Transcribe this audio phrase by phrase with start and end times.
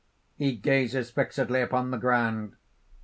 [0.39, 2.55] (_He gazes fixedly upon the ground.